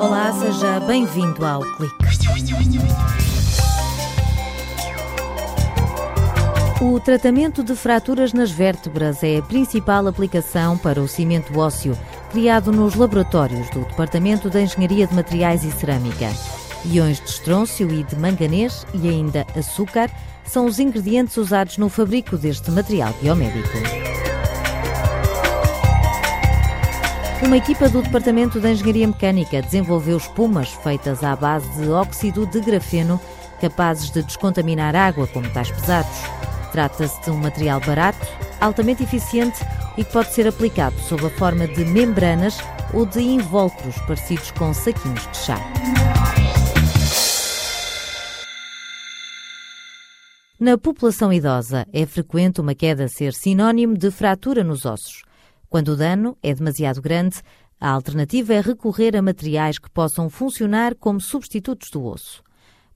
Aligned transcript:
Olá, 0.00 0.32
seja 0.38 0.78
bem-vindo 0.86 1.44
ao 1.44 1.62
Clique. 1.62 1.96
O 6.80 7.00
tratamento 7.00 7.64
de 7.64 7.74
fraturas 7.74 8.32
nas 8.32 8.52
vértebras 8.52 9.24
é 9.24 9.38
a 9.38 9.42
principal 9.42 10.06
aplicação 10.06 10.78
para 10.78 11.00
o 11.00 11.08
cimento 11.08 11.58
ósseo, 11.58 11.98
criado 12.30 12.70
nos 12.70 12.94
laboratórios 12.94 13.68
do 13.70 13.80
Departamento 13.80 14.48
de 14.48 14.62
Engenharia 14.62 15.08
de 15.08 15.14
Materiais 15.14 15.64
e 15.64 15.72
Cerâmica. 15.72 16.28
Iões 16.84 17.18
de 17.18 17.30
estrôncio 17.30 17.90
e 17.90 18.04
de 18.04 18.14
manganês 18.14 18.86
e 18.94 19.08
ainda 19.08 19.44
açúcar 19.56 20.08
são 20.44 20.66
os 20.66 20.78
ingredientes 20.78 21.36
usados 21.36 21.78
no 21.78 21.88
fabrico 21.88 22.36
deste 22.36 22.70
material 22.70 23.12
biomédico. 23.20 24.11
Uma 27.42 27.56
equipa 27.56 27.88
do 27.88 28.00
Departamento 28.00 28.60
de 28.60 28.70
Engenharia 28.70 29.08
Mecânica 29.08 29.60
desenvolveu 29.60 30.16
espumas 30.16 30.68
feitas 30.68 31.24
à 31.24 31.34
base 31.34 31.68
de 31.72 31.88
óxido 31.90 32.46
de 32.46 32.60
grafeno 32.60 33.20
capazes 33.60 34.10
de 34.12 34.22
descontaminar 34.22 34.94
água 34.94 35.26
com 35.26 35.40
metais 35.40 35.70
pesados. 35.70 36.16
Trata-se 36.70 37.20
de 37.22 37.30
um 37.30 37.36
material 37.36 37.80
barato, 37.80 38.24
altamente 38.60 39.02
eficiente 39.02 39.58
e 39.98 40.04
que 40.04 40.12
pode 40.12 40.32
ser 40.32 40.46
aplicado 40.46 40.96
sob 41.00 41.26
a 41.26 41.30
forma 41.30 41.66
de 41.66 41.84
membranas 41.84 42.58
ou 42.94 43.04
de 43.04 43.20
invólucros 43.20 43.96
parecidos 44.06 44.52
com 44.52 44.72
saquinhos 44.72 45.28
de 45.32 45.36
chá. 45.36 45.58
Na 50.60 50.78
população 50.78 51.32
idosa, 51.32 51.88
é 51.92 52.06
frequente 52.06 52.60
uma 52.60 52.72
queda 52.72 53.08
ser 53.08 53.34
sinónimo 53.34 53.98
de 53.98 54.12
fratura 54.12 54.62
nos 54.62 54.86
ossos. 54.86 55.22
Quando 55.72 55.92
o 55.92 55.96
dano 55.96 56.36
é 56.42 56.54
demasiado 56.54 57.00
grande, 57.00 57.36
a 57.80 57.88
alternativa 57.88 58.52
é 58.52 58.60
recorrer 58.60 59.16
a 59.16 59.22
materiais 59.22 59.78
que 59.78 59.90
possam 59.90 60.28
funcionar 60.28 60.94
como 60.94 61.18
substitutos 61.18 61.88
do 61.88 62.04
osso. 62.04 62.42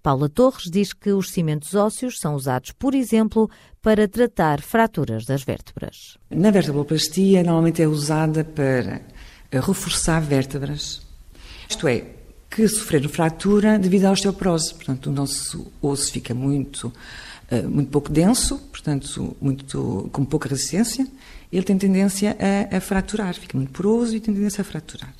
Paula 0.03 0.29
Torres 0.29 0.65
diz 0.71 0.93
que 0.93 1.11
os 1.11 1.31
cimentos 1.31 1.75
ósseos 1.75 2.19
são 2.19 2.35
usados, 2.35 2.73
por 2.73 2.95
exemplo, 2.95 3.49
para 3.81 4.07
tratar 4.07 4.61
fraturas 4.61 5.25
das 5.25 5.43
vértebras. 5.43 6.19
Na 6.29 6.51
vertebroplastia, 6.51 7.43
normalmente 7.43 7.81
é 7.81 7.89
usada 7.89 8.45
para 8.45 9.01
reforçar 9.51 10.21
vértebras, 10.21 11.01
isto 11.71 11.89
é, 11.89 12.05
que 12.51 12.69
sofreram 12.69 13.09
fratura 13.09 13.79
devido 13.79 14.05
à 14.05 14.11
osteoporose. 14.11 14.75
Portanto, 14.75 15.07
o 15.07 15.13
nosso 15.13 15.73
osso 15.81 16.13
fica 16.13 16.35
muito 16.35 16.93
muito 17.63 17.91
pouco 17.91 18.11
denso, 18.11 18.59
portanto, 18.71 19.37
muito, 19.41 20.09
com 20.13 20.25
pouca 20.25 20.49
resistência, 20.49 21.07
ele 21.53 21.63
tem 21.63 21.79
tendência 21.79 22.37
a, 22.41 22.77
a, 22.77 22.81
fraturar, 22.81 23.35
fica 23.35 23.57
muito 23.57 23.71
poroso 23.73 24.17
e 24.17 24.21
tem 24.21 24.35
tendência 24.35 24.63
a 24.63 24.65
fraturar. 24.65 25.15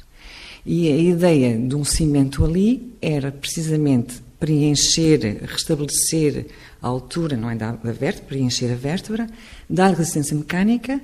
E 0.65 0.91
a 0.91 0.97
ideia 0.97 1.57
de 1.57 1.77
um 1.77 1.85
cimento 1.85 2.45
ali 2.45 2.93
era 3.01 3.31
precisamente 3.31 4.21
preencher, 4.41 5.41
restabelecer 5.43 6.47
a 6.83 6.89
altura 6.89 7.37
não 7.37 7.49
é, 7.49 7.55
da, 7.55 7.73
da 7.73 7.93
vértebra, 7.93 8.29
preencher 8.29 8.73
a 8.73 8.75
vértebra, 8.75 9.29
dar 9.71 9.95
resistência 9.95 10.37
mecânica 10.37 11.01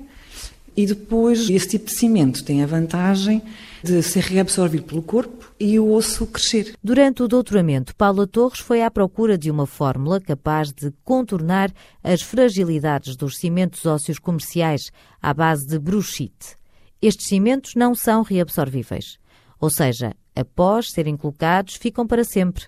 e 0.77 0.87
depois 0.87 1.48
esse 1.51 1.69
tipo 1.69 1.87
de 1.87 1.92
cimento 1.92 2.45
tem 2.45 2.62
a 2.62 2.67
vantagem 2.67 3.42
de 3.83 4.03
ser 4.03 4.23
reabsorvido 4.23 4.84
pelo 4.84 5.03
corpo 5.03 5.53
e 5.59 5.78
o 5.78 5.92
osso 5.92 6.27
crescer. 6.27 6.75
Durante 6.83 7.23
o 7.23 7.28
doutoramento, 7.28 7.95
Paula 7.95 8.27
Torres 8.27 8.61
foi 8.61 8.83
à 8.83 8.91
procura 8.91 9.37
de 9.37 9.50
uma 9.50 9.67
fórmula 9.67 10.20
capaz 10.20 10.73
de 10.73 10.93
contornar 11.05 11.73
as 12.03 12.23
fragilidades 12.23 13.17
dos 13.17 13.37
cimentos 13.37 13.84
ósseos 13.84 14.19
comerciais 14.19 14.91
à 15.20 15.34
base 15.34 15.67
de 15.67 15.78
bruxite. 15.78 16.56
Estes 17.00 17.27
cimentos 17.27 17.75
não 17.75 17.95
são 17.95 18.23
reabsorvíveis, 18.23 19.19
ou 19.61 19.70
seja, 19.70 20.15
após 20.34 20.91
serem 20.91 21.17
colocados, 21.17 21.75
ficam 21.75 22.06
para 22.06 22.25
sempre. 22.25 22.65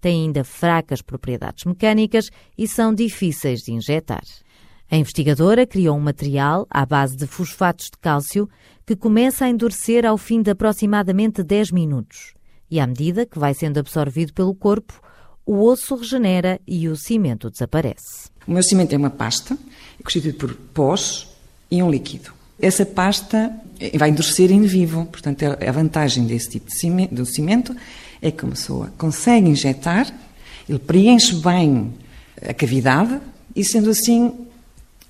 Têm 0.00 0.24
ainda 0.24 0.44
fracas 0.44 1.00
propriedades 1.00 1.64
mecânicas 1.64 2.30
e 2.58 2.68
são 2.68 2.94
difíceis 2.94 3.60
de 3.60 3.72
injetar. 3.72 4.22
A 4.90 4.96
investigadora 4.96 5.66
criou 5.66 5.96
um 5.96 6.00
material 6.00 6.66
à 6.70 6.86
base 6.86 7.16
de 7.16 7.26
fosfatos 7.26 7.86
de 7.86 7.98
cálcio 8.00 8.48
que 8.86 8.94
começa 8.94 9.44
a 9.44 9.48
endurecer 9.48 10.06
ao 10.06 10.16
fim 10.16 10.40
de 10.40 10.50
aproximadamente 10.50 11.42
10 11.42 11.72
minutos 11.72 12.34
e 12.70 12.80
à 12.80 12.86
medida 12.86 13.26
que 13.26 13.38
vai 13.38 13.54
sendo 13.54 13.78
absorvido 13.78 14.32
pelo 14.32 14.54
corpo, 14.54 15.00
o 15.44 15.62
osso 15.62 15.94
regenera 15.94 16.60
e 16.66 16.88
o 16.88 16.96
cimento 16.96 17.50
desaparece. 17.50 18.28
O 18.46 18.50
meu 18.50 18.62
cimento 18.62 18.92
é 18.92 18.98
uma 18.98 19.10
pasta 19.10 19.56
constituída 20.02 20.38
por 20.38 20.54
pós 20.74 21.28
e 21.70 21.82
um 21.82 21.90
líquido. 21.90 22.32
Essa 22.60 22.86
pasta 22.86 23.52
vai 23.94 24.10
endurecer 24.10 24.50
em 24.50 24.62
vivo, 24.62 25.06
portanto, 25.06 25.44
a 25.44 25.72
vantagem 25.72 26.26
desse 26.26 26.50
tipo 26.50 26.66
de 26.66 26.78
cimento, 26.78 27.14
do 27.14 27.26
cimento 27.26 27.76
é 28.20 28.30
que 28.30 28.44
uma 28.44 28.52
pessoa 28.52 28.92
consegue 28.96 29.48
injetar, 29.48 30.12
ele 30.68 30.78
preenche 30.78 31.34
bem 31.36 31.94
a 32.40 32.54
cavidade 32.54 33.20
e, 33.54 33.64
sendo 33.64 33.90
assim, 33.90 34.46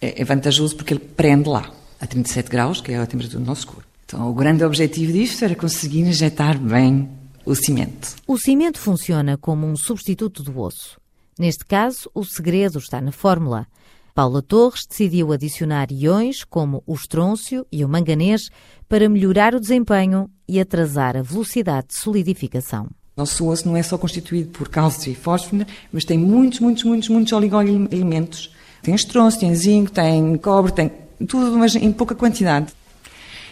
é, 0.00 0.20
é 0.20 0.24
vantajoso 0.24 0.76
porque 0.76 0.94
ele 0.94 1.00
prende 1.00 1.48
lá, 1.48 1.70
a 2.00 2.06
37 2.06 2.50
graus, 2.50 2.80
que 2.80 2.92
é 2.92 2.98
a 2.98 3.06
temperatura 3.06 3.40
do 3.40 3.46
nosso 3.46 3.66
corpo. 3.66 3.86
Então, 4.04 4.30
o 4.30 4.34
grande 4.34 4.64
objetivo 4.64 5.12
disto 5.12 5.44
era 5.44 5.54
conseguir 5.54 6.00
injetar 6.00 6.58
bem 6.58 7.08
o 7.44 7.54
cimento. 7.54 8.14
O 8.26 8.38
cimento 8.38 8.78
funciona 8.78 9.36
como 9.36 9.66
um 9.66 9.76
substituto 9.76 10.42
do 10.42 10.60
osso. 10.60 11.00
Neste 11.38 11.64
caso, 11.64 12.10
o 12.14 12.24
segredo 12.24 12.78
está 12.78 13.00
na 13.00 13.12
fórmula. 13.12 13.66
Paula 14.14 14.40
Torres 14.40 14.86
decidiu 14.88 15.32
adicionar 15.32 15.88
iões 15.92 16.42
como 16.42 16.82
o 16.86 16.94
estrôncio 16.94 17.66
e 17.70 17.84
o 17.84 17.88
manganês 17.88 18.48
para 18.88 19.08
melhorar 19.08 19.54
o 19.54 19.60
desempenho 19.60 20.30
e 20.48 20.58
atrasar 20.58 21.16
a 21.16 21.22
velocidade 21.22 21.88
de 21.88 21.96
solidificação. 21.96 22.88
Nosso 23.16 23.46
osso 23.48 23.66
não 23.66 23.76
é 23.76 23.82
só 23.82 23.98
constituído 23.98 24.50
por 24.50 24.68
cálcio 24.68 25.10
e 25.10 25.14
fósforo, 25.14 25.66
mas 25.92 26.04
tem 26.04 26.18
muitos, 26.18 26.60
muitos, 26.60 26.84
muitos, 26.84 27.08
muitos 27.08 27.32
oligoelementos. 27.32 28.54
Tem 28.86 28.94
estrôncio, 28.94 29.40
tem 29.40 29.52
zinco, 29.52 29.90
tem 29.90 30.36
cobre, 30.36 30.70
tem 30.70 30.92
tudo, 31.26 31.58
mas 31.58 31.74
em 31.74 31.90
pouca 31.90 32.14
quantidade. 32.14 32.72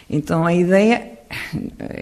Então 0.09 0.45
a 0.45 0.53
ideia 0.53 1.11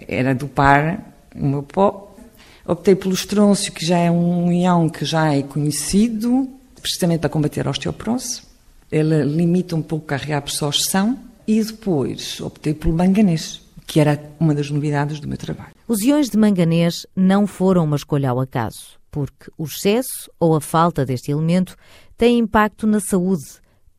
era 0.08 0.36
dopar 0.36 1.04
o 1.36 1.44
meu 1.44 1.64
pó. 1.64 2.16
Optei 2.64 2.94
pelo 2.94 3.12
estrôncio, 3.12 3.74
que 3.74 3.84
já 3.84 3.98
é 3.98 4.12
um 4.12 4.52
ião 4.52 4.88
que 4.88 5.04
já 5.04 5.34
é 5.34 5.42
conhecido, 5.42 6.48
precisamente 6.80 7.22
para 7.22 7.30
combater 7.32 7.66
a 7.66 7.72
osteoporose. 7.72 8.44
Ele 8.92 9.24
limita 9.24 9.76
um 9.76 9.82
pouco 9.82 10.14
a 10.14 10.18
reabsorção. 10.18 11.18
E 11.48 11.62
depois 11.64 12.40
optei 12.40 12.76
pelo 12.76 12.96
manganês, 12.96 13.62
que 13.88 14.00
era 14.00 14.22
uma 14.40 14.54
das 14.54 14.70
novidades 14.70 15.20
do 15.20 15.28
meu 15.28 15.40
trabalho. 15.40 15.74
Os 15.88 16.02
iões 16.04 16.30
de 16.30 16.38
manganês 16.38 17.08
não 17.16 17.48
foram 17.48 17.84
uma 17.84 17.96
escolha 17.96 18.30
ao 18.30 18.40
acaso, 18.40 19.00
porque 19.14 19.52
o 19.56 19.66
excesso 19.66 20.30
ou 20.40 20.56
a 20.56 20.60
falta 20.60 21.06
deste 21.06 21.32
elemento 21.32 21.76
tem 22.18 22.40
impacto 22.40 22.88
na 22.88 23.00
saúde, 23.00 23.46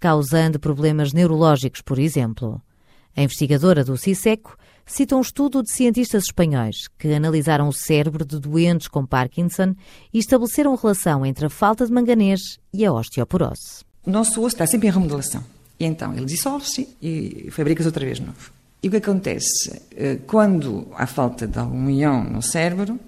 causando 0.01 0.59
problemas 0.59 1.13
neurológicos, 1.13 1.81
por 1.81 2.01
exemplo. 2.01 2.61
A 3.17 3.23
investigadora 3.23 3.85
do 3.85 3.97
CISECO 3.97 4.57
cita 4.85 5.15
um 5.15 5.21
estudo 5.21 5.63
de 5.63 5.71
cientistas 5.71 6.25
espanhóis 6.25 6.89
que 6.99 7.15
analisaram 7.15 7.69
o 7.69 7.73
cérebro 7.73 8.25
de 8.25 8.41
doentes 8.41 8.89
com 8.89 9.07
Parkinson 9.07 9.77
e 10.13 10.19
estabeleceram 10.19 10.75
relação 10.75 11.25
entre 11.25 11.47
a 11.47 11.51
falta 11.51 11.87
de 11.87 11.93
manganês 11.93 12.59
e 12.73 12.85
a 12.85 12.93
osteoporose. 12.93 13.85
O 14.05 14.11
nosso 14.11 14.41
osso 14.41 14.57
está 14.57 14.67
sempre 14.67 14.89
em 14.89 14.91
remodelação. 14.91 15.45
E 15.79 15.85
então 15.85 16.13
ele 16.13 16.27
dissolve-se 16.27 16.97
e 17.01 17.49
fabrica-se 17.53 17.87
outra 17.87 18.05
vez 18.05 18.19
novo. 18.19 18.53
E 18.83 18.89
o 18.89 18.91
que 18.91 18.97
acontece? 18.97 19.81
Eh, 19.93 20.19
quando 20.27 20.89
há 20.95 21.07
falta 21.07 21.47
de 21.47 21.59
algum 21.59 21.89
ião 21.89 22.25
no 22.25 22.43
cérebro, 22.43 22.99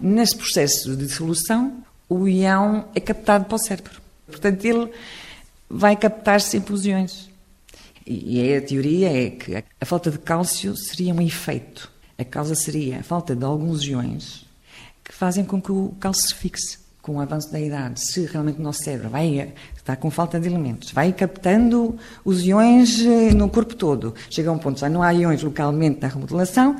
nesse 0.00 0.36
processo 0.36 0.96
de 0.96 1.06
dissolução, 1.06 1.82
o 2.08 2.28
ião 2.28 2.88
é 2.94 3.00
captado 3.00 3.46
para 3.46 3.56
o 3.56 3.58
cérebro. 3.58 4.00
Portanto, 4.26 4.64
ele 4.64 4.90
vai 5.68 5.96
captar 5.96 6.40
sempre 6.40 6.74
os 6.74 6.84
iões. 6.84 7.30
E 8.06 8.54
a 8.54 8.62
teoria 8.62 9.26
é 9.26 9.30
que 9.30 9.64
a 9.80 9.84
falta 9.84 10.10
de 10.10 10.18
cálcio 10.18 10.76
seria 10.76 11.12
um 11.12 11.20
efeito. 11.20 11.90
A 12.16 12.24
causa 12.24 12.54
seria 12.54 13.00
a 13.00 13.02
falta 13.02 13.34
de 13.34 13.44
alguns 13.44 13.84
iões 13.84 14.46
que 15.02 15.12
fazem 15.12 15.44
com 15.44 15.60
que 15.60 15.72
o 15.72 15.94
cálcio 16.00 16.28
se 16.28 16.34
fixe. 16.34 16.86
Com 17.02 17.16
o 17.16 17.20
avanço 17.20 17.52
da 17.52 17.60
idade, 17.60 18.00
se 18.00 18.26
realmente 18.26 18.58
o 18.58 18.62
nosso 18.62 18.82
cérebro 18.82 19.10
vai 19.10 19.52
está 19.76 19.94
com 19.94 20.10
falta 20.10 20.40
de 20.40 20.48
elementos, 20.48 20.90
vai 20.90 21.12
captando 21.12 21.96
os 22.24 22.44
iões 22.44 23.00
eh, 23.00 23.32
no 23.32 23.48
corpo 23.48 23.76
todo. 23.76 24.12
Chega 24.28 24.50
a 24.50 24.52
um 24.52 24.58
ponto, 24.58 24.80
já 24.80 24.88
não 24.88 25.00
há 25.00 25.12
iões 25.12 25.40
localmente 25.40 26.00
na 26.02 26.08
remodelação, 26.08 26.74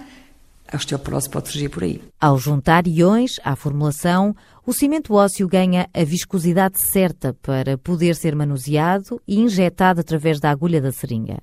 a 0.71 0.77
osteoporose 0.77 1.29
pode 1.29 1.49
surgir 1.49 1.69
por 1.69 1.85
aí. 1.85 2.03
Ao 2.21 2.39
juntar 2.39 2.87
iões 2.87 3.37
à 3.45 3.55
formulação, 3.55 4.35
o 4.67 4.73
cimento 4.73 5.15
ósseo 5.15 5.49
ganha 5.49 5.89
a 5.95 6.05
viscosidade 6.05 6.81
certa 6.81 7.35
para 7.35 7.79
poder 7.79 8.17
ser 8.17 8.35
manuseado 8.35 9.21
e 9.27 9.39
injetado 9.39 10.01
através 10.01 10.41
da 10.41 10.51
agulha 10.51 10.81
da 10.81 10.93
seringa. 10.93 11.39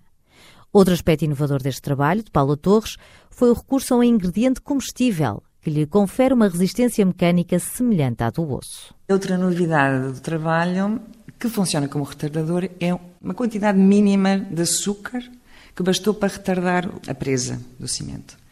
Outro 0.72 0.94
aspecto 0.94 1.24
inovador 1.24 1.62
deste 1.62 1.82
trabalho, 1.82 2.24
de 2.24 2.32
Paulo 2.32 2.58
Torres, 2.58 2.98
foi 3.30 3.52
o 3.52 3.54
recurso 3.54 3.94
a 3.94 3.98
um 3.98 4.04
ingrediente 4.04 4.60
comestível 4.60 5.44
que 5.62 5.70
lhe 5.70 5.86
confere 5.86 6.34
uma 6.34 6.50
resistência 6.50 7.06
mecânica 7.06 7.58
semelhante 7.58 8.24
à 8.24 8.30
do 8.30 8.52
osso. 8.52 8.94
Outra 9.10 9.38
novidade 9.38 10.14
do 10.14 10.20
trabalho, 10.20 11.00
que 11.40 11.48
funciona 11.48 11.88
como 11.88 12.04
retardador, 12.04 12.70
é 12.82 12.94
uma 13.22 13.34
quantidade 13.34 13.78
mínima 13.80 14.38
de 14.38 14.62
açúcar 14.62 15.24
que 15.74 15.82
bastou 15.82 16.14
para 16.14 16.34
retardar 16.34 16.90
a 17.08 17.14
presa 17.14 17.62
do 17.80 17.88
cimento. 17.88 18.43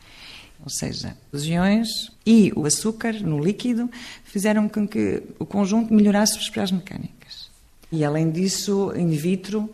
Ou 0.63 0.69
seja, 0.69 1.17
os 1.31 1.45
iões 1.45 2.11
e 2.25 2.51
o 2.55 2.65
açúcar 2.65 3.13
no 3.13 3.39
líquido 3.43 3.89
fizeram 4.23 4.69
com 4.69 4.87
que 4.87 5.23
o 5.39 5.45
conjunto 5.45 5.93
melhorasse 5.93 6.33
as 6.37 6.43
propriedades 6.43 6.71
mecânicas. 6.71 7.49
E 7.91 8.05
além 8.05 8.29
disso, 8.29 8.93
in 8.95 9.09
vitro, 9.09 9.69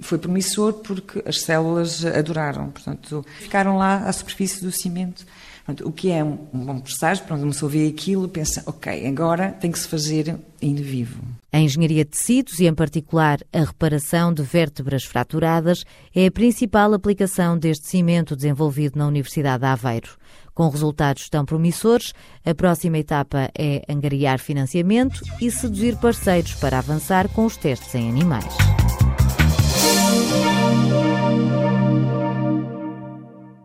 foi 0.00 0.18
promissor 0.18 0.74
porque 0.74 1.22
as 1.26 1.40
células 1.40 2.04
adoraram, 2.04 2.70
portanto, 2.70 3.24
ficaram 3.38 3.76
lá 3.76 4.08
à 4.08 4.12
superfície 4.12 4.62
do 4.62 4.72
cimento. 4.72 5.26
O 5.84 5.92
que 5.92 6.10
é 6.10 6.24
um, 6.24 6.36
bom 6.52 6.80
presságio, 6.80 7.24
quando 7.26 7.42
uma 7.42 7.52
pessoa 7.52 7.70
vê 7.70 7.86
aquilo, 7.86 8.28
pensa, 8.28 8.62
ok, 8.66 9.06
agora 9.06 9.52
tem 9.52 9.70
que 9.70 9.78
se 9.78 9.86
fazer 9.86 10.36
em 10.60 10.74
vivo. 10.74 11.22
A 11.52 11.60
engenharia 11.60 12.04
de 12.04 12.10
tecidos 12.10 12.58
e, 12.58 12.66
em 12.66 12.74
particular, 12.74 13.38
a 13.52 13.60
reparação 13.60 14.32
de 14.32 14.42
vértebras 14.42 15.04
fraturadas 15.04 15.84
é 16.14 16.26
a 16.26 16.30
principal 16.30 16.92
aplicação 16.94 17.56
deste 17.56 17.86
cimento 17.86 18.34
desenvolvido 18.34 18.98
na 18.98 19.06
Universidade 19.06 19.60
de 19.60 19.66
Aveiro. 19.66 20.10
Com 20.54 20.68
resultados 20.68 21.28
tão 21.28 21.44
promissores, 21.44 22.12
a 22.44 22.54
próxima 22.54 22.98
etapa 22.98 23.50
é 23.56 23.82
angariar 23.88 24.38
financiamento 24.38 25.22
e 25.40 25.50
seduzir 25.50 25.96
parceiros 25.96 26.54
para 26.54 26.78
avançar 26.78 27.28
com 27.28 27.46
os 27.46 27.56
testes 27.56 27.94
em 27.94 28.08
animais. 28.08 28.81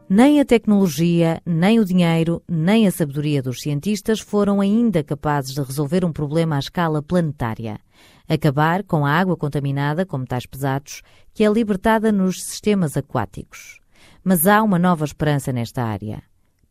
Nem 0.10 0.40
a 0.40 0.46
tecnologia, 0.46 1.42
nem 1.46 1.82
o 1.82 1.86
dinheiro, 1.86 2.42
nem 2.48 2.88
a 2.88 2.92
sabedoria 2.92 3.42
dos 3.42 3.60
cientistas 3.60 4.22
foram 4.22 4.62
ainda 4.62 5.04
capazes 5.04 5.54
de 5.54 5.62
resolver 5.62 6.06
um 6.06 6.14
problema 6.14 6.56
à 6.56 6.60
escala 6.60 7.02
planetária. 7.02 7.78
Acabar 8.26 8.84
com 8.84 9.06
a 9.06 9.12
água 9.12 9.36
contaminada 9.36 10.06
com 10.06 10.18
metais 10.20 10.46
pesados 10.46 11.02
que 11.34 11.44
é 11.44 11.50
libertada 11.50 12.10
nos 12.10 12.42
sistemas 12.42 12.96
aquáticos. 12.96 13.82
Mas 14.24 14.48
há 14.48 14.64
uma 14.64 14.80
nova 14.80 15.04
esperança 15.04 15.52
nesta 15.52 15.84
área. 15.84 16.24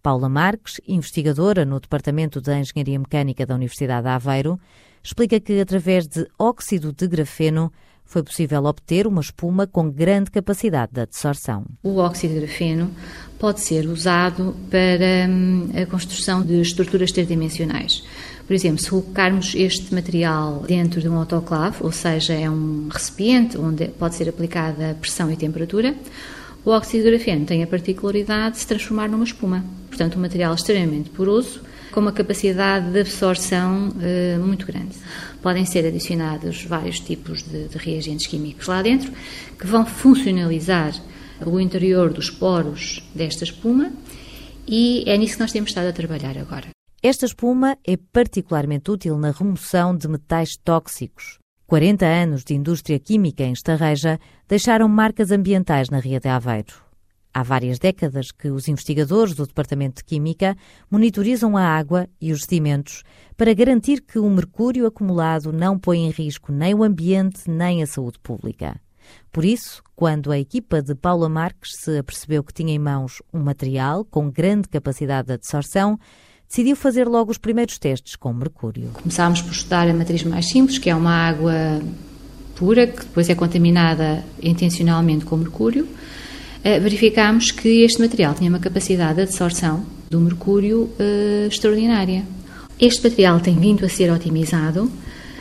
Paula 0.02 0.30
Marques, 0.30 0.80
investigadora 0.88 1.66
no 1.66 1.78
Departamento 1.78 2.40
de 2.40 2.58
Engenharia 2.58 2.98
Mecânica 2.98 3.44
da 3.44 3.54
Universidade 3.54 4.04
de 4.04 4.08
Aveiro, 4.08 4.58
explica 5.02 5.38
que 5.38 5.60
através 5.60 6.08
de 6.08 6.26
óxido 6.38 6.90
de 6.90 7.06
grafeno 7.06 7.70
foi 8.06 8.22
possível 8.22 8.64
obter 8.64 9.06
uma 9.06 9.20
espuma 9.20 9.66
com 9.66 9.90
grande 9.90 10.30
capacidade 10.30 10.92
de 10.92 11.00
adsorção. 11.00 11.66
O 11.82 11.96
óxido 11.96 12.34
de 12.34 12.40
grafeno 12.40 12.90
pode 13.38 13.60
ser 13.60 13.86
usado 13.86 14.54
para 14.70 15.28
hum, 15.28 15.68
a 15.74 15.86
construção 15.86 16.42
de 16.42 16.60
estruturas 16.60 17.12
tridimensionais. 17.12 18.02
Por 18.46 18.54
exemplo, 18.54 18.78
se 18.78 18.90
colocarmos 18.90 19.54
este 19.56 19.92
material 19.92 20.64
dentro 20.66 21.00
de 21.00 21.08
um 21.08 21.16
autoclave, 21.16 21.78
ou 21.80 21.90
seja, 21.90 22.32
é 22.32 22.48
um 22.48 22.88
recipiente 22.88 23.58
onde 23.58 23.88
pode 23.88 24.14
ser 24.14 24.28
aplicada 24.28 24.96
pressão 25.00 25.30
e 25.30 25.36
temperatura, 25.36 25.94
o 26.64 26.70
óxido 26.70 27.04
de 27.04 27.10
grafeno 27.10 27.44
tem 27.44 27.62
a 27.62 27.66
particularidade 27.66 28.54
de 28.54 28.60
se 28.60 28.66
transformar 28.66 29.08
numa 29.08 29.24
espuma. 29.24 29.64
Portanto, 29.88 30.16
um 30.16 30.20
material 30.20 30.54
extremamente 30.54 31.10
poroso, 31.10 31.60
com 31.90 32.00
uma 32.00 32.12
capacidade 32.12 32.90
de 32.90 33.00
absorção 33.00 33.88
uh, 33.88 34.44
muito 34.44 34.66
grande. 34.66 34.96
Podem 35.42 35.64
ser 35.64 35.86
adicionados 35.86 36.64
vários 36.64 37.00
tipos 37.00 37.42
de, 37.42 37.68
de 37.68 37.78
reagentes 37.78 38.26
químicos 38.26 38.66
lá 38.66 38.82
dentro 38.82 39.10
que 39.58 39.66
vão 39.66 39.86
funcionalizar 39.86 40.92
o 41.44 41.60
interior 41.60 42.12
dos 42.12 42.30
poros 42.30 43.02
desta 43.14 43.44
espuma 43.44 43.92
e 44.66 45.04
é 45.06 45.16
nisso 45.16 45.34
que 45.34 45.40
nós 45.40 45.52
temos 45.52 45.70
estado 45.70 45.88
a 45.88 45.92
trabalhar 45.92 46.36
agora. 46.38 46.68
Esta 47.02 47.26
espuma 47.26 47.78
é 47.86 47.96
particularmente 47.96 48.90
útil 48.90 49.16
na 49.18 49.30
remoção 49.30 49.96
de 49.96 50.08
metais 50.08 50.56
tóxicos. 50.56 51.38
40 51.66 52.06
anos 52.06 52.44
de 52.44 52.54
indústria 52.54 52.98
química 52.98 53.42
em 53.42 53.52
Estarreja 53.52 54.18
deixaram 54.48 54.88
marcas 54.88 55.30
ambientais 55.30 55.90
na 55.90 55.98
Ria 55.98 56.20
de 56.20 56.28
Aveiro. 56.28 56.86
Há 57.34 57.42
várias 57.42 57.78
décadas 57.78 58.32
que 58.32 58.48
os 58.48 58.66
investigadores 58.66 59.34
do 59.34 59.46
Departamento 59.46 59.96
de 59.96 60.04
Química 60.04 60.56
monitorizam 60.90 61.54
a 61.56 61.62
água 61.62 62.08
e 62.18 62.32
os 62.32 62.44
sedimentos 62.44 63.02
para 63.36 63.52
garantir 63.52 64.00
que 64.00 64.18
o 64.18 64.30
mercúrio 64.30 64.86
acumulado 64.86 65.52
não 65.52 65.78
põe 65.78 66.06
em 66.06 66.10
risco 66.10 66.50
nem 66.50 66.74
o 66.74 66.82
ambiente 66.82 67.50
nem 67.50 67.82
a 67.82 67.86
saúde 67.86 68.18
pública. 68.20 68.80
Por 69.32 69.44
isso, 69.44 69.82
quando 69.94 70.32
a 70.32 70.38
equipa 70.38 70.82
de 70.82 70.94
Paula 70.94 71.28
Marques 71.28 71.72
se 71.76 71.98
apercebeu 71.98 72.42
que 72.42 72.52
tinha 72.52 72.74
em 72.74 72.78
mãos 72.78 73.22
um 73.32 73.40
material 73.40 74.04
com 74.04 74.30
grande 74.30 74.68
capacidade 74.68 75.28
de 75.28 75.34
absorção, 75.34 75.98
decidiu 76.48 76.76
fazer 76.76 77.06
logo 77.08 77.30
os 77.30 77.38
primeiros 77.38 77.78
testes 77.78 78.16
com 78.16 78.32
mercúrio. 78.32 78.90
Começámos 78.94 79.42
por 79.42 79.52
estudar 79.52 79.88
a 79.88 79.94
matriz 79.94 80.22
mais 80.22 80.46
simples, 80.46 80.78
que 80.78 80.88
é 80.88 80.94
uma 80.94 81.12
água 81.12 81.80
pura, 82.54 82.86
que 82.86 83.00
depois 83.00 83.28
é 83.28 83.34
contaminada 83.34 84.24
intencionalmente 84.42 85.24
com 85.24 85.36
mercúrio. 85.36 85.86
Eh, 86.64 86.80
verificámos 86.80 87.50
que 87.50 87.82
este 87.82 88.00
material 88.00 88.34
tinha 88.34 88.50
uma 88.50 88.58
capacidade 88.58 89.16
de 89.16 89.22
absorção 89.22 89.84
do 90.10 90.20
mercúrio 90.20 90.90
uh, 90.98 91.46
extraordinária. 91.48 92.24
Este 92.78 93.04
material 93.04 93.40
tem 93.40 93.56
vindo 93.56 93.84
a 93.84 93.88
ser 93.88 94.10
otimizado, 94.10 94.90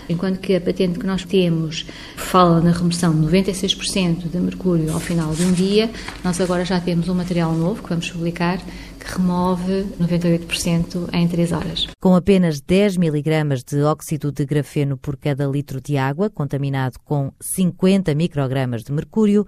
enquanto 0.10 0.40
que 0.40 0.56
a 0.56 0.62
patente 0.62 1.00
que 1.00 1.06
nós 1.06 1.24
temos 1.24 1.86
fala 2.16 2.62
na 2.62 2.72
remoção 2.72 3.14
de 3.14 3.26
96% 3.28 4.30
de 4.30 4.38
mercúrio 4.40 4.94
ao 4.94 5.00
final 5.00 5.34
de 5.34 5.44
um 5.44 5.52
dia, 5.52 5.90
nós 6.24 6.40
agora 6.40 6.66
já 6.66 6.80
temos 6.80 7.10
um 7.10 7.14
material 7.14 7.54
novo 7.54 7.82
que 7.82 7.90
vamos 7.90 8.10
publicar 8.10 8.60
que 9.06 9.14
remove 9.14 9.86
98% 10.00 11.10
em 11.14 11.28
3 11.28 11.52
horas. 11.52 11.88
Com 12.02 12.16
apenas 12.16 12.60
10 12.60 12.98
miligramas 12.98 13.64
de 13.64 13.82
óxido 13.82 14.32
de 14.32 14.46
grafeno 14.46 14.98
por 14.98 15.16
cada 15.16 15.46
litro 15.46 15.80
de 15.80 15.96
água, 15.96 16.30
contaminado 16.30 16.98
com 17.06 17.32
50 17.40 18.14
microgramas 18.16 18.84
de 18.84 18.92
mercúrio, 18.92 19.46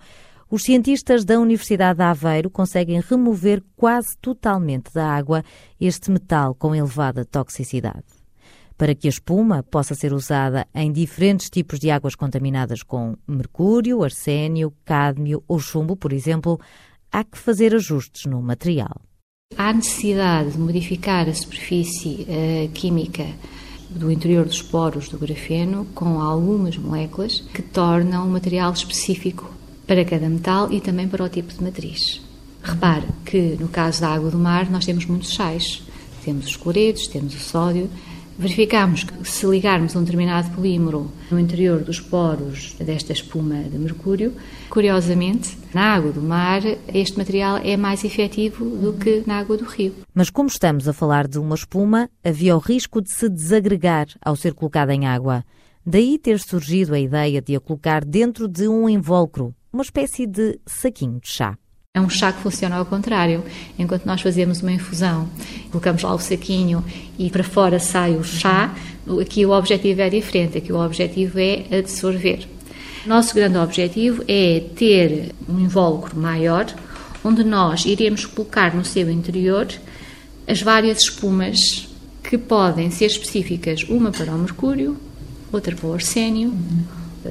os 0.50 0.64
cientistas 0.64 1.26
da 1.26 1.40
Universidade 1.40 1.98
de 1.98 2.04
Aveiro 2.04 2.50
conseguem 2.50 3.02
remover 3.02 3.62
quase 3.76 4.18
totalmente 4.22 4.94
da 4.94 5.06
água 5.06 5.44
este 5.80 6.10
metal 6.10 6.56
com 6.56 6.74
elevada 6.74 7.26
toxicidade. 7.26 8.17
Para 8.78 8.94
que 8.94 9.08
a 9.08 9.10
espuma 9.10 9.64
possa 9.64 9.96
ser 9.96 10.14
usada 10.14 10.68
em 10.74 10.92
diferentes 10.92 11.50
tipos 11.50 11.80
de 11.80 11.90
águas 11.90 12.16
contaminadas 12.16 12.84
com 12.84 13.16
mercúrio, 13.28 14.04
arsénio, 14.04 14.72
cádmio 14.86 15.44
ou 15.48 15.60
chumbo, 15.60 15.96
por 15.96 16.14
exemplo, 16.14 16.60
há 17.12 17.24
que 17.24 17.38
fazer 17.38 17.74
ajustes 17.74 18.26
no 18.26 18.42
material. 18.42 19.02
Há 19.58 19.74
necessidade 19.74 20.52
de 20.52 20.60
modificar 20.60 21.28
a 21.28 21.34
superfície 21.34 22.28
uh, 22.30 22.70
química 22.74 23.26
do 23.90 24.12
interior 24.12 24.46
dos 24.46 24.62
poros 24.62 25.10
do 25.10 25.18
grafeno 25.18 25.86
com 25.96 26.22
algumas 26.22 26.78
moléculas 26.78 27.40
que 27.54 27.62
tornam 27.62 28.28
o 28.28 28.30
material 28.30 28.72
específico 28.74 29.50
para 29.88 30.04
cada 30.04 30.30
metal 30.30 30.72
e 30.72 30.82
também 30.82 31.08
para 31.08 31.24
o 31.24 31.30
tipo 31.30 31.54
de 31.54 31.64
matriz. 31.64 32.22
Repare 32.62 33.08
que 33.26 33.58
no 33.60 33.70
caso 33.70 34.02
da 34.02 34.10
água 34.10 34.30
do 34.30 34.38
mar 34.38 34.70
nós 34.70 34.86
temos 34.86 35.06
muitos 35.06 35.34
sais. 35.34 35.82
Temos 36.24 36.48
os 36.48 36.58
cloretos, 36.58 37.08
temos 37.08 37.34
o 37.34 37.40
sódio. 37.40 37.90
Verificamos 38.40 39.04
que 39.04 39.28
se 39.28 39.48
ligarmos 39.48 39.96
um 39.96 40.02
determinado 40.02 40.52
polímero 40.52 41.12
no 41.32 41.40
interior 41.40 41.84
dos 41.84 42.00
poros 42.00 42.76
desta 42.80 43.12
espuma 43.12 43.64
de 43.64 43.80
mercúrio, 43.80 44.32
curiosamente, 44.70 45.58
na 45.74 45.96
água 45.96 46.12
do 46.12 46.22
mar 46.22 46.62
este 46.94 47.18
material 47.18 47.58
é 47.58 47.76
mais 47.76 48.04
efetivo 48.04 48.64
do 48.64 48.94
que 48.94 49.24
na 49.26 49.40
água 49.40 49.58
do 49.58 49.66
rio. 49.66 49.96
Mas 50.14 50.30
como 50.30 50.50
estamos 50.50 50.88
a 50.88 50.94
falar 50.94 51.28
de 51.28 51.40
uma 51.40 51.56
espuma, 51.56 52.12
havia 52.24 52.56
o 52.56 52.60
risco 52.60 53.02
de 53.02 53.10
se 53.10 53.28
desagregar 53.28 54.06
ao 54.22 54.36
ser 54.36 54.54
colocada 54.54 54.94
em 54.94 55.08
água. 55.08 55.44
Daí 55.84 56.20
ter 56.20 56.40
surgido 56.40 56.94
a 56.94 57.00
ideia 57.00 57.42
de 57.42 57.56
a 57.56 57.60
colocar 57.60 58.06
dentro 58.06 58.48
de 58.48 58.68
um 58.68 58.88
invólucro, 58.88 59.56
uma 59.74 59.82
espécie 59.82 60.28
de 60.28 60.60
saquinho 60.68 61.20
de 61.20 61.28
chá. 61.28 61.58
É 61.94 62.00
um 62.00 62.10
chá 62.10 62.32
que 62.32 62.42
funciona 62.42 62.76
ao 62.76 62.86
contrário. 62.86 63.44
Enquanto 63.78 64.06
nós 64.06 64.22
fazemos 64.22 64.62
uma 64.62 64.72
infusão, 64.72 65.28
colocamos 65.72 66.04
lá 66.04 66.14
o 66.14 66.20
saquinho 66.20 66.86
e 67.18 67.30
para 67.32 67.44
fora 67.44 67.80
sai 67.80 68.16
o 68.16 68.24
chá, 68.24 68.76
aqui 69.20 69.46
o 69.46 69.50
objetivo 69.50 70.02
é 70.02 70.10
diferente. 70.10 70.60
Aqui 70.60 70.72
o 70.72 70.80
objetivo 70.80 71.40
é 71.40 71.66
absorver. 71.76 72.48
Nosso 73.06 73.34
grande 73.34 73.58
objetivo 73.58 74.24
é 74.28 74.64
ter 74.76 75.34
um 75.50 75.60
invólucro 75.60 76.16
maior, 76.20 76.68
onde 77.24 77.44
nós 77.44 77.86
iremos 77.86 78.26
colocar 78.26 78.76
no 78.76 78.86
seu 78.86 79.10
interior 79.10 79.68
as 80.48 80.62
várias 80.62 81.00
espumas 81.00 81.90
que 82.24 82.38
podem 82.38 82.92
ser 82.92 83.06
específicas, 83.06 83.84
uma 83.90 84.12
para 84.12 84.32
o 84.32 84.38
mercúrio, 84.38 84.98
outra 85.52 85.76
para 85.76 85.88
o 85.88 85.94
arsénio, 85.94 86.54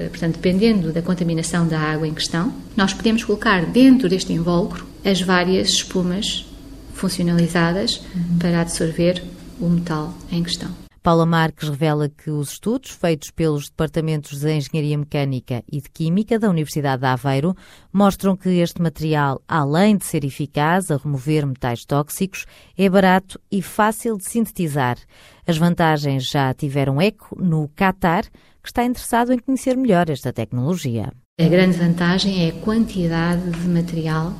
portanto, 0.08 0.36
dependendo 0.36 0.92
da 0.92 1.02
contaminação 1.02 1.66
da 1.66 1.78
água 1.78 2.06
em 2.06 2.14
questão, 2.14 2.52
nós 2.76 2.92
podemos 2.92 3.24
colocar 3.24 3.66
dentro 3.66 4.08
deste 4.08 4.32
invólucro 4.32 4.86
as 5.04 5.20
várias 5.20 5.68
espumas 5.68 6.46
funcionalizadas 6.94 8.02
uhum. 8.14 8.38
para 8.38 8.60
absorver 8.60 9.22
o 9.60 9.68
metal 9.68 10.12
em 10.30 10.42
questão. 10.42 10.86
Paula 11.06 11.24
Marques 11.24 11.68
revela 11.68 12.08
que 12.08 12.32
os 12.32 12.54
estudos 12.54 12.90
feitos 12.90 13.30
pelos 13.30 13.68
departamentos 13.68 14.40
de 14.40 14.52
Engenharia 14.52 14.98
Mecânica 14.98 15.62
e 15.70 15.80
de 15.80 15.88
Química 15.88 16.36
da 16.36 16.50
Universidade 16.50 17.02
de 17.02 17.06
Aveiro 17.06 17.56
mostram 17.92 18.36
que 18.36 18.48
este 18.48 18.82
material, 18.82 19.40
além 19.46 19.96
de 19.96 20.04
ser 20.04 20.24
eficaz 20.24 20.90
a 20.90 20.96
remover 20.96 21.46
metais 21.46 21.84
tóxicos, 21.84 22.44
é 22.76 22.88
barato 22.90 23.40
e 23.52 23.62
fácil 23.62 24.16
de 24.16 24.28
sintetizar. 24.28 24.98
As 25.46 25.56
vantagens 25.56 26.28
já 26.28 26.52
tiveram 26.52 27.00
eco 27.00 27.40
no 27.40 27.68
Qatar, 27.68 28.24
que 28.66 28.70
está 28.70 28.84
interessado 28.84 29.32
em 29.32 29.38
conhecer 29.38 29.76
melhor 29.76 30.10
esta 30.10 30.32
tecnologia. 30.32 31.12
A 31.40 31.48
grande 31.48 31.78
vantagem 31.78 32.46
é 32.46 32.48
a 32.48 32.52
quantidade 32.52 33.48
de 33.48 33.68
material 33.68 34.34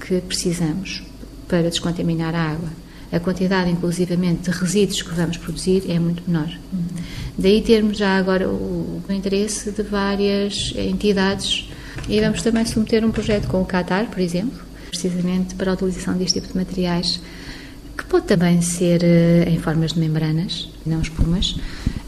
que 0.00 0.18
precisamos 0.22 1.02
para 1.46 1.68
descontaminar 1.68 2.34
a 2.34 2.52
água. 2.52 2.70
a 3.12 3.20
quantidade, 3.20 3.70
inclusivamente, 3.70 4.50
de 4.50 4.58
resíduos 4.58 5.00
que 5.00 5.14
vamos 5.14 5.36
produzir 5.36 5.84
é 5.88 5.98
muito 5.98 6.22
menor. 6.26 6.50
Daí 7.38 7.62
termos 7.62 7.98
já 7.98 8.16
agora 8.16 8.48
o, 8.48 9.00
o 9.08 9.12
interesse 9.12 9.70
de 9.70 9.82
várias 9.82 10.72
entidades 10.76 11.68
e 12.08 12.20
vamos 12.20 12.42
também 12.42 12.64
submeter 12.64 13.04
um 13.04 13.12
projeto 13.12 13.46
com 13.46 13.62
o 13.62 13.66
Qatar, 13.66 14.06
por 14.06 14.18
exemplo, 14.18 14.58
precisamente 14.88 15.54
para 15.54 15.70
a 15.70 15.74
utilização 15.74 16.16
deste 16.16 16.40
tipo 16.40 16.52
de 16.52 16.58
materiais, 16.58 17.20
que 17.96 18.04
pode 18.04 18.26
também 18.26 18.60
ser 18.60 19.02
uh, 19.02 19.48
em 19.48 19.58
formas 19.58 19.92
de 19.92 20.00
membranas, 20.00 20.68
não 20.84 21.00
espumas, 21.00 21.56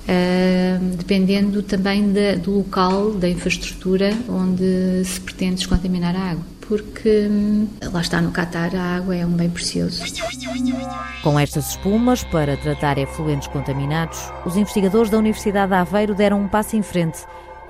uh, 0.09 0.97
dependendo 0.97 1.63
também 1.63 2.13
da, 2.13 2.35
do 2.35 2.59
local, 2.59 3.13
da 3.13 3.29
infraestrutura 3.29 4.13
onde 4.29 5.05
se 5.05 5.21
pretende 5.21 5.57
descontaminar 5.57 6.17
a 6.17 6.31
água 6.31 6.59
porque 6.69 7.27
hum, 7.31 7.67
lá 7.91 8.03
está 8.03 8.21
no 8.21 8.31
Catar 8.31 8.77
a 8.77 8.97
água 8.97 9.17
é 9.17 9.25
um 9.25 9.31
bem 9.31 9.49
precioso. 9.49 10.05
Com 11.23 11.41
estas 11.41 11.71
espumas 11.71 12.23
para 12.25 12.59
tratar 12.59 12.99
efluentes 12.99 13.49
contaminados, 13.49 14.31
os 14.45 14.55
investigadores 14.55 15.11
da 15.11 15.17
Universidade 15.17 15.71
de 15.73 15.79
Aveiro 15.79 16.15
deram 16.15 16.43
um 16.43 16.47
passo 16.47 16.77
em 16.77 16.83
frente, 16.83 17.25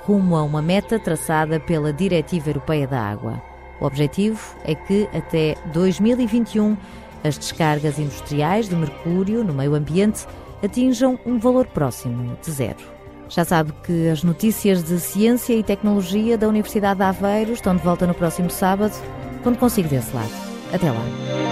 rumo 0.05 0.37
a 0.37 0.43
uma 0.43 0.61
meta 0.61 0.99
traçada 0.99 1.61
pela 1.61 1.93
Diretiva 1.93 2.51
Europeia 2.51 2.89
da 2.89 3.01
Água. 3.01 3.41
O 3.81 3.87
objetivo 3.87 4.41
é 4.65 4.75
que 4.75 5.09
até 5.15 5.55
2021 5.73 6.77
as 7.23 7.39
descargas 7.39 8.01
industriais 8.01 8.69
de 8.69 8.75
mercúrio 8.75 9.45
no 9.45 9.55
meio 9.55 9.77
ambiente 9.77 10.27
atinjam 10.63 11.19
um 11.25 11.39
valor 11.39 11.67
próximo 11.67 12.37
de 12.43 12.51
zero. 12.51 12.99
Já 13.29 13.45
sabe 13.45 13.73
que 13.85 14.09
as 14.09 14.23
notícias 14.23 14.83
de 14.83 14.99
ciência 14.99 15.53
e 15.53 15.63
tecnologia 15.63 16.39
da 16.39 16.49
Universidade 16.49 16.99
de 16.99 17.05
Aveiro 17.05 17.53
estão 17.53 17.77
de 17.77 17.83
volta 17.83 18.07
no 18.07 18.15
próximo 18.15 18.51
sábado, 18.51 18.95
quando 19.43 19.59
consigo 19.59 19.89
desse 19.89 20.15
lado. 20.15 20.31
Até 20.73 20.91
lá. 20.91 21.48